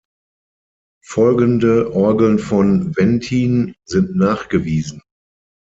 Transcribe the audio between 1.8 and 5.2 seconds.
Orgeln von Wenthin sind nachgewiesen.